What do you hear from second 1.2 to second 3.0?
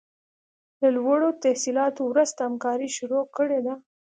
تحصیلاتو وروسته همکاري